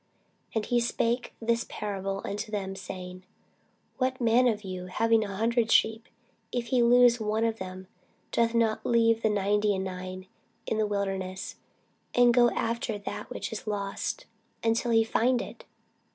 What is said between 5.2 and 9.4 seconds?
an hundred sheep, if he lose one of them, doth not leave the